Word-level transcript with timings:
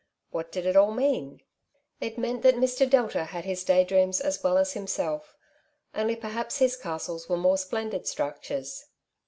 What 0.31 0.51
did 0.51 0.65
it 0.65 0.75
all 0.75 0.91
mean? 0.93 1.43
It 1.99 2.17
meant 2.17 2.41
that 2.41 2.55
Mr. 2.55 2.89
Delta 2.89 3.25
had 3.25 3.45
his 3.45 3.63
day 3.63 3.83
dreams 3.83 4.19
as 4.19 4.41
well 4.41 4.57
as 4.57 4.73
himself, 4.73 5.35
only 5.93 6.15
perhaps 6.15 6.57
his 6.57 6.75
castles 6.75 7.29
were 7.29 7.37
more 7.37 7.59
splendid 7.59 8.07
structures. 8.07 8.85